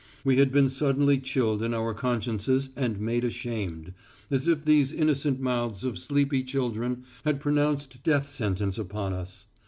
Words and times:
We 0.23 0.37
had 0.37 0.51
been 0.51 0.67
suddenly 0.67 1.19
chilled 1.19 1.61
in 1.61 1.75
our 1.75 1.93
consciences 1.93 2.71
and 2.75 2.99
made 2.99 3.23
ashamed, 3.23 3.93
as 4.31 4.47
if 4.47 4.65
these 4.65 4.93
innocent 4.93 5.39
mouths 5.39 5.83
of 5.83 5.99
sleepy 5.99 6.43
children 6.43 7.03
had 7.23 7.39
pronounced 7.39 8.01
death 8.01 8.27
sentence 8.27 8.79
upon 8.79 9.13
us. 9.13 9.45